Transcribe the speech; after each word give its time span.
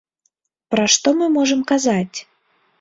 Пра 0.77 0.85
што 0.95 1.13
мы 1.21 1.29
можам 1.37 1.63
казаць? 1.75 2.17